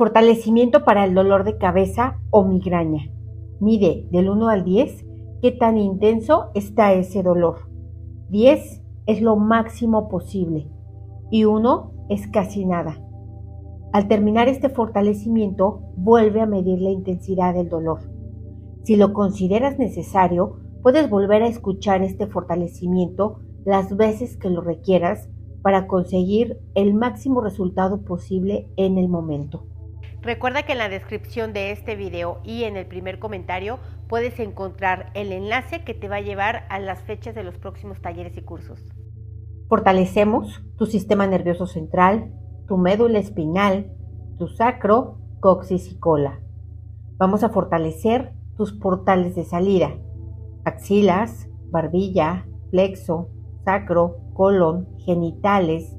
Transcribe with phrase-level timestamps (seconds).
[0.00, 3.10] Fortalecimiento para el dolor de cabeza o migraña.
[3.60, 5.04] Mide del 1 al 10
[5.42, 7.68] qué tan intenso está ese dolor.
[8.30, 10.70] 10 es lo máximo posible
[11.30, 12.98] y 1 es casi nada.
[13.92, 18.00] Al terminar este fortalecimiento, vuelve a medir la intensidad del dolor.
[18.84, 25.28] Si lo consideras necesario, puedes volver a escuchar este fortalecimiento las veces que lo requieras
[25.60, 29.66] para conseguir el máximo resultado posible en el momento.
[30.22, 35.10] Recuerda que en la descripción de este video y en el primer comentario puedes encontrar
[35.14, 38.42] el enlace que te va a llevar a las fechas de los próximos talleres y
[38.42, 38.84] cursos.
[39.68, 42.34] Fortalecemos tu sistema nervioso central,
[42.68, 43.92] tu médula espinal,
[44.38, 46.40] tu sacro, coxis y cola.
[47.16, 49.96] Vamos a fortalecer tus portales de salida,
[50.64, 53.30] axilas, barbilla, plexo,
[53.64, 55.96] sacro, colon, genitales,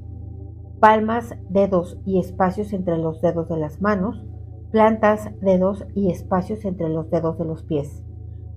[0.82, 4.20] palmas, dedos y espacios entre los dedos de las manos,
[4.72, 8.02] plantas, dedos y espacios entre los dedos de los pies.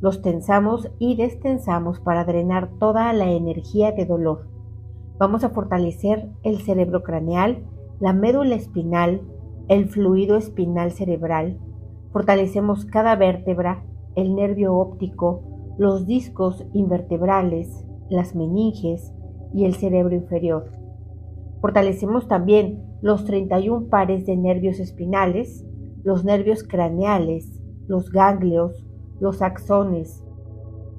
[0.02, 4.48] Los tensamos y destensamos para drenar toda la energía de dolor.
[5.20, 7.64] Vamos a fortalecer el cerebro craneal,
[8.00, 9.22] la médula espinal,
[9.68, 11.60] el fluido espinal cerebral.
[12.12, 19.14] Fortalecemos cada vértebra, el nervio óptico, los discos invertebrales, las meninges
[19.54, 20.85] y el cerebro inferior.
[21.66, 25.66] Fortalecemos también los 31 pares de nervios espinales,
[26.04, 28.86] los nervios craneales, los ganglios,
[29.20, 30.24] los axones,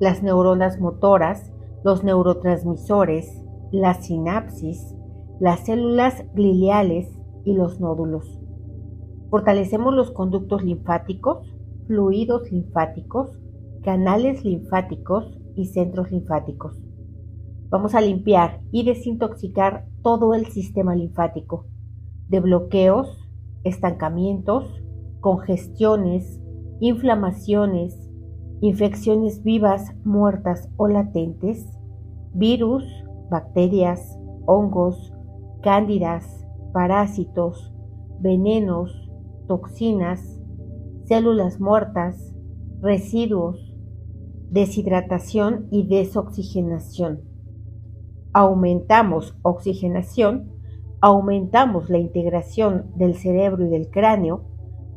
[0.01, 1.53] las neuronas motoras,
[1.85, 4.93] los neurotransmisores, las sinapsis,
[5.39, 8.41] las células gliales y los nódulos.
[9.31, 11.47] Fortalecemos los conductos linfáticos,
[11.87, 13.39] fluidos linfáticos,
[13.85, 16.86] canales linfáticos y centros linfáticos.
[17.69, 21.67] Vamos a limpiar y desintoxicar todo el sistema linfático
[22.29, 23.29] de bloqueos,
[23.65, 24.85] estancamientos,
[25.19, 26.41] congestiones,
[26.79, 27.99] inflamaciones,
[28.61, 31.67] infecciones vivas, muertas o latentes,
[32.35, 32.85] virus,
[33.31, 34.17] bacterias,
[34.47, 35.13] hongos,
[35.63, 37.75] cándidas, parásitos,
[38.21, 39.11] venenos,
[39.49, 40.41] toxinas,
[41.05, 42.33] células muertas,
[42.81, 43.75] residuos,
[44.51, 47.36] deshidratación y desoxigenación
[48.37, 50.53] aumentamos oxigenación,
[51.01, 54.43] aumentamos la integración del cerebro y del cráneo,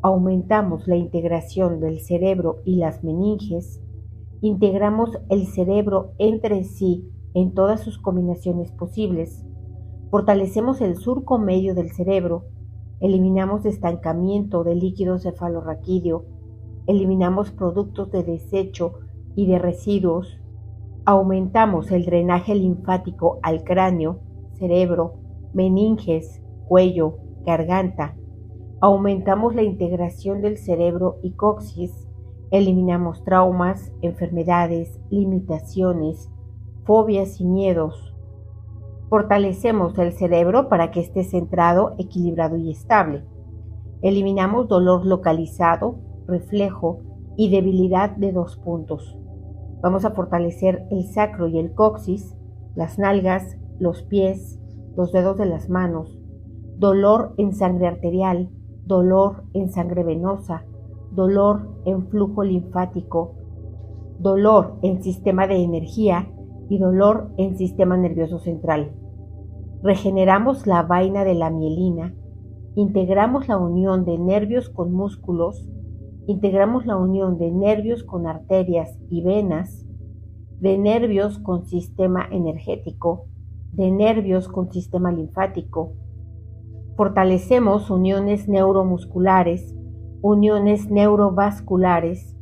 [0.01, 3.81] aumentamos la integración del cerebro y las meninges,
[4.41, 9.45] integramos el cerebro entre sí en todas sus combinaciones posibles,
[10.11, 12.43] fortalecemos el surco medio del cerebro,
[12.99, 16.25] eliminamos estancamiento de líquido cefalorraquídeo,
[16.87, 18.95] eliminamos productos de desecho
[19.37, 20.41] y de residuos,
[21.05, 24.19] aumentamos el drenaje linfático al cráneo,
[24.53, 25.15] cerebro,
[25.53, 28.15] meninges, cuello, garganta,
[28.81, 32.07] aumentamos la integración del cerebro y coxis,
[32.51, 36.29] eliminamos traumas, enfermedades, limitaciones,
[36.85, 38.15] fobias y miedos.
[39.09, 43.23] Fortalecemos el cerebro para que esté centrado, equilibrado y estable.
[44.01, 47.01] Eliminamos dolor localizado, reflejo
[47.35, 49.17] y debilidad de dos puntos.
[49.81, 52.35] Vamos a fortalecer el sacro y el coxis,
[52.75, 54.59] las nalgas, los pies,
[54.95, 56.19] los dedos de las manos,
[56.77, 58.49] dolor en sangre arterial,
[58.85, 60.65] dolor en sangre venosa,
[61.11, 63.35] dolor en flujo linfático,
[64.19, 66.29] dolor en sistema de energía
[66.69, 68.91] y dolor en sistema nervioso central.
[69.81, 72.13] Regeneramos la vaina de la mielina,
[72.75, 75.69] integramos la unión de nervios con músculos
[76.29, 79.83] integramos la unión de nervios con arterias y venas,
[80.59, 83.25] de nervios con sistema energético,
[83.71, 85.93] de nervios con sistema linfático.
[86.95, 89.73] Fortalecemos uniones neuromusculares,
[90.21, 92.35] uniones neurovasculares,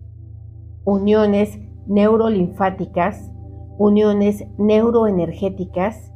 [0.84, 3.32] uniones neurolinfáticas,
[3.78, 6.12] uniones neuroenergéticas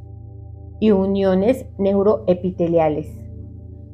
[0.78, 3.18] y uniones neuroepiteliales.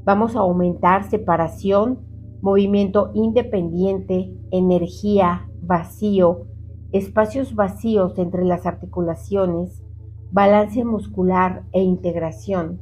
[0.02, 2.07] Vamos a aumentar separación
[2.40, 6.46] movimiento independiente, energía, vacío,
[6.92, 9.82] espacios vacíos entre las articulaciones,
[10.30, 12.80] balance muscular e integración.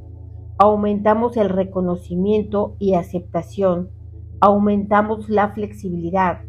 [0.57, 3.89] Aumentamos el reconocimiento y aceptación,
[4.39, 6.41] aumentamos la flexibilidad,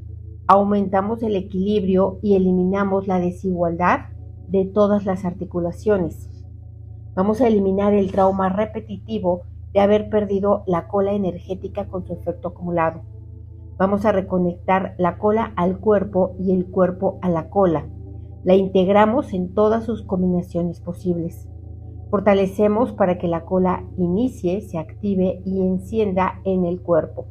[0.47, 4.07] aumentamos el equilibrio y eliminamos la desigualdad
[4.49, 6.31] de todas las articulaciones.
[7.15, 12.49] Vamos a eliminar el trauma repetitivo de haber perdido la cola energética con su efecto
[12.49, 13.03] acumulado.
[13.79, 17.87] Vamos a reconectar la cola al cuerpo y el cuerpo a la cola.
[18.45, 21.49] La integramos en todas sus combinaciones posibles.
[22.11, 27.27] Fortalecemos para que la cola inicie, se active y encienda en el cuerpo.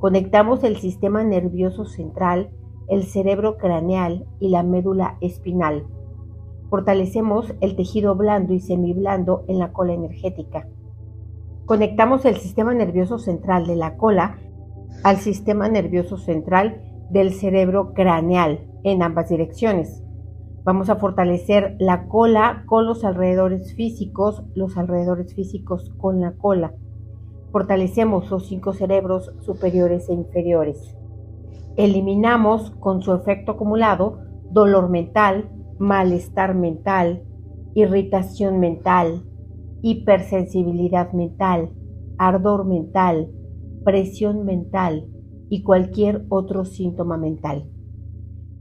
[0.00, 2.50] Conectamos el sistema nervioso central,
[2.88, 5.86] el cerebro craneal y la médula espinal.
[6.68, 10.68] Fortalecemos el tejido blando y semiblando en la cola energética.
[11.66, 14.38] Conectamos el sistema nervioso central de la cola
[15.04, 20.02] al sistema nervioso central del cerebro craneal en ambas direcciones.
[20.64, 26.74] Vamos a fortalecer la cola con los alrededores físicos, los alrededores físicos con la cola.
[27.50, 30.96] Fortalecemos los cinco cerebros superiores e inferiores.
[31.76, 34.20] Eliminamos con su efecto acumulado
[34.50, 37.24] dolor mental, malestar mental,
[37.74, 39.24] irritación mental,
[39.82, 41.70] hipersensibilidad mental,
[42.16, 43.30] ardor mental,
[43.84, 45.08] presión mental
[45.50, 47.68] y cualquier otro síntoma mental.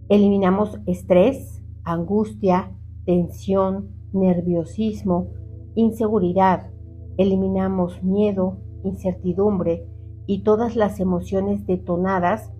[0.09, 2.75] Eliminamos estrés, angustia,
[3.05, 5.27] tensión, nerviosismo,
[5.75, 6.69] inseguridad.
[7.17, 9.85] Eliminamos miedo, incertidumbre
[10.25, 12.51] y todas las emociones detonadas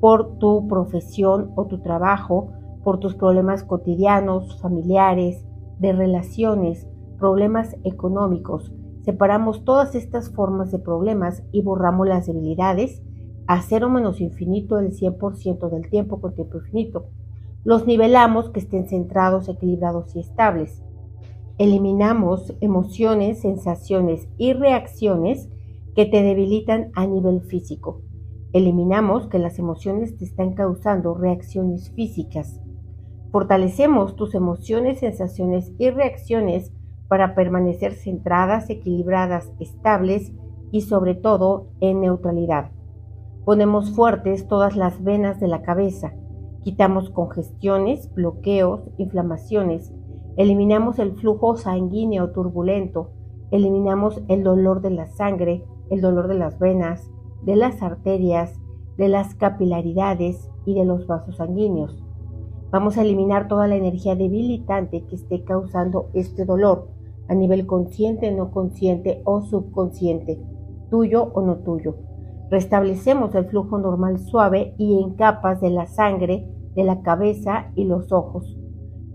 [0.00, 2.52] por tu profesión o tu trabajo,
[2.84, 5.44] por tus problemas cotidianos, familiares,
[5.78, 6.86] de relaciones,
[7.18, 8.72] problemas económicos.
[9.02, 13.02] Separamos todas estas formas de problemas y borramos las debilidades
[13.46, 17.08] a cero menos infinito el 100% del tiempo con tiempo infinito.
[17.64, 20.82] Los nivelamos que estén centrados, equilibrados y estables.
[21.56, 25.48] Eliminamos emociones, sensaciones y reacciones
[25.96, 28.02] que te debilitan a nivel físico.
[28.52, 32.60] Eliminamos que las emociones te están causando reacciones físicas.
[33.30, 36.72] Fortalecemos tus emociones, sensaciones y reacciones
[37.08, 40.32] para permanecer centradas, equilibradas, estables
[40.70, 42.70] y sobre todo en neutralidad.
[43.44, 46.12] Ponemos fuertes todas las venas de la cabeza,
[46.62, 49.92] quitamos congestiones, bloqueos, inflamaciones,
[50.36, 53.10] eliminamos el flujo sanguíneo turbulento,
[53.50, 57.10] eliminamos el dolor de la sangre, el dolor de las venas,
[57.42, 58.60] de las arterias,
[58.98, 62.04] de las capilaridades y de los vasos sanguíneos.
[62.70, 66.88] Vamos a eliminar toda la energía debilitante que esté causando este dolor
[67.28, 70.40] a nivel consciente, no consciente o subconsciente,
[70.90, 71.96] tuyo o no tuyo.
[72.50, 77.84] Restablecemos el flujo normal suave y en capas de la sangre, de la cabeza y
[77.84, 78.56] los ojos.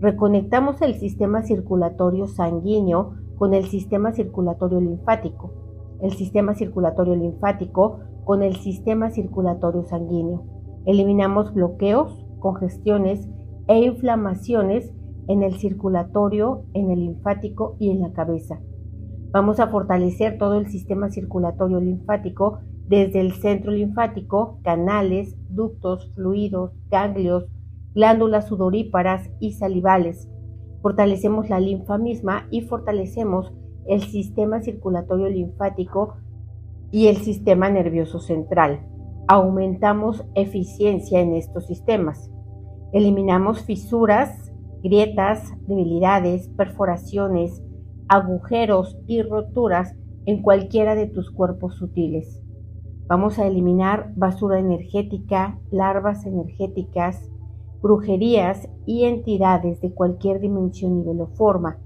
[0.00, 5.52] Reconectamos el sistema circulatorio sanguíneo con el sistema circulatorio linfático,
[6.00, 10.44] el sistema circulatorio linfático con el sistema circulatorio sanguíneo.
[10.84, 13.28] Eliminamos bloqueos, congestiones
[13.66, 14.92] e inflamaciones
[15.28, 18.60] en el circulatorio, en el linfático y en la cabeza.
[19.30, 26.72] Vamos a fortalecer todo el sistema circulatorio linfático desde el centro linfático, canales, ductos, fluidos,
[26.90, 27.46] ganglios,
[27.94, 30.28] glándulas sudoríparas y salivales.
[30.82, 33.52] Fortalecemos la linfa misma y fortalecemos
[33.86, 36.16] el sistema circulatorio linfático
[36.90, 38.86] y el sistema nervioso central.
[39.26, 42.30] Aumentamos eficiencia en estos sistemas.
[42.92, 44.43] Eliminamos fisuras,
[44.84, 47.62] grietas, debilidades, perforaciones,
[48.06, 49.96] agujeros y roturas
[50.26, 52.42] en cualquiera de tus cuerpos sutiles.
[53.06, 57.30] Vamos a eliminar basura energética, larvas energéticas,
[57.80, 61.78] brujerías y entidades de cualquier dimensión, nivel o forma.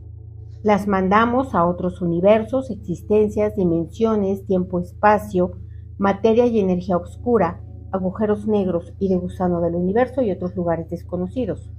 [0.65, 5.53] Las mandamos a otros universos, existencias, dimensiones, tiempo, espacio,
[5.99, 7.63] materia y energía oscura,
[7.93, 11.71] agujeros negros y de gusano del universo y otros lugares desconocidos.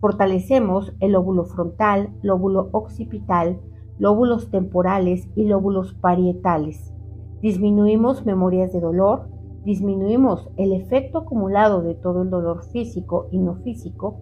[0.00, 3.60] Fortalecemos el lóbulo frontal, lóbulo occipital,
[3.98, 6.94] lóbulos temporales y lóbulos parietales.
[7.42, 9.28] Disminuimos memorias de dolor,
[9.64, 14.20] disminuimos el efecto acumulado de todo el dolor físico y no físico,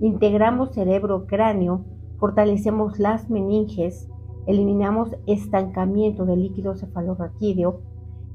[0.00, 1.84] integramos cerebro-cráneo,
[2.18, 4.08] fortalecemos las meninges,
[4.46, 7.80] eliminamos estancamiento del líquido cefalorraquídeo,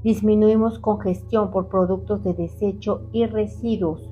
[0.04, 4.11] disminuimos congestión por productos de desecho y residuos,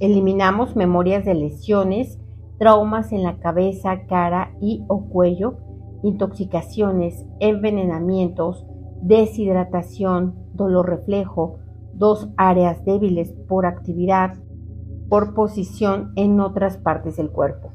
[0.00, 2.18] Eliminamos memorias de lesiones,
[2.58, 5.58] traumas en la cabeza, cara y o cuello,
[6.02, 8.66] intoxicaciones, envenenamientos,
[9.02, 11.58] deshidratación, dolor reflejo,
[11.94, 14.34] dos áreas débiles por actividad,
[15.08, 17.72] por posición en otras partes del cuerpo.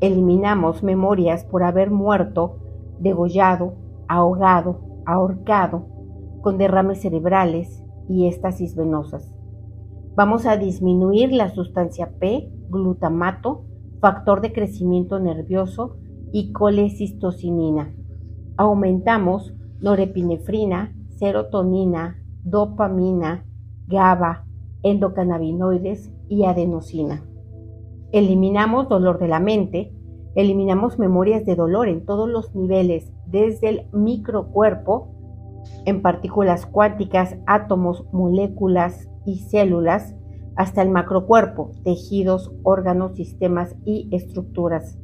[0.00, 2.58] Eliminamos memorias por haber muerto,
[3.00, 3.74] degollado,
[4.06, 5.86] ahogado, ahorcado,
[6.40, 9.37] con derrames cerebrales y estasis venosas.
[10.18, 13.62] Vamos a disminuir la sustancia P, glutamato,
[14.00, 15.94] factor de crecimiento nervioso
[16.32, 17.94] y colecistocinina.
[18.56, 23.46] Aumentamos norepinefrina, serotonina, dopamina,
[23.86, 24.44] GABA,
[24.82, 27.24] endocannabinoides y adenosina.
[28.10, 29.94] Eliminamos dolor de la mente,
[30.34, 35.14] eliminamos memorias de dolor en todos los niveles, desde el microcuerpo
[35.84, 40.14] en partículas cuánticas, átomos, moléculas y células,
[40.56, 44.98] hasta el macrocuerpo, tejidos, órganos, sistemas y estructuras.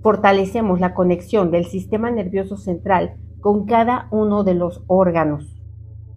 [0.00, 5.58] Fortalecemos la conexión del sistema nervioso central con cada uno de los órganos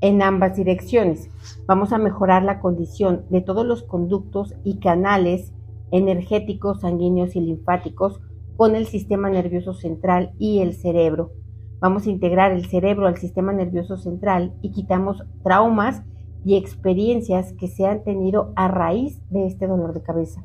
[0.01, 1.29] en ambas direcciones.
[1.67, 5.53] Vamos a mejorar la condición de todos los conductos y canales
[5.91, 8.21] energéticos, sanguíneos y linfáticos
[8.57, 11.31] con el sistema nervioso central y el cerebro.
[11.79, 16.03] Vamos a integrar el cerebro al sistema nervioso central y quitamos traumas
[16.43, 20.43] y experiencias que se han tenido a raíz de este dolor de cabeza.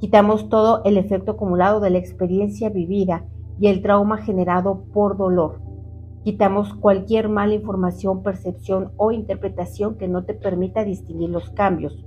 [0.00, 3.24] Quitamos todo el efecto acumulado de la experiencia vivida
[3.60, 5.60] y el trauma generado por dolor.
[6.24, 12.04] Quitamos cualquier mala información, percepción o interpretación que no te permita distinguir los cambios.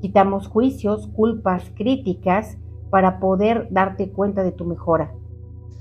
[0.00, 2.58] Quitamos juicios, culpas, críticas
[2.90, 5.12] para poder darte cuenta de tu mejora.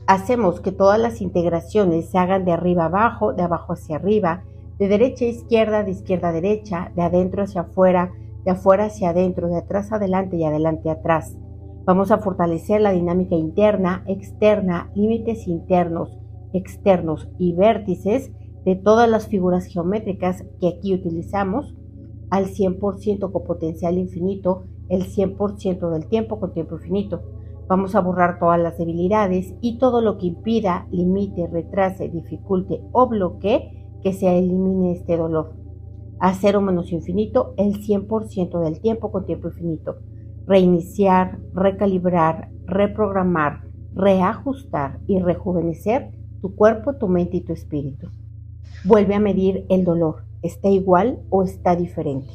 [0.07, 4.43] Hacemos que todas las integraciones se hagan de arriba abajo, de abajo hacia arriba,
[4.81, 9.11] de derecha a izquierda, de izquierda a derecha, de adentro hacia afuera, de afuera hacia
[9.11, 11.37] adentro, de atrás adelante y adelante atrás.
[11.85, 16.17] Vamos a fortalecer la dinámica interna, externa, límites internos,
[16.51, 18.31] externos y vértices
[18.65, 21.75] de todas las figuras geométricas que aquí utilizamos
[22.31, 27.21] al 100% con potencial infinito, el 100% del tiempo con tiempo infinito.
[27.67, 33.07] Vamos a borrar todas las debilidades y todo lo que impida, limite, retrase, dificulte o
[33.07, 35.53] bloquee que se elimine este dolor.
[36.19, 39.97] A cero menos infinito, el 100% del tiempo con tiempo infinito.
[40.45, 43.61] Reiniciar, recalibrar, reprogramar,
[43.93, 48.09] reajustar y rejuvenecer tu cuerpo, tu mente y tu espíritu.
[48.83, 50.23] Vuelve a medir el dolor.
[50.41, 52.33] ¿Está igual o está diferente?